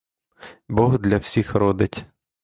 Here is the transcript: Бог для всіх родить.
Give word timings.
Бог 0.69 0.97
для 0.99 1.17
всіх 1.17 1.55
родить. 1.55 2.05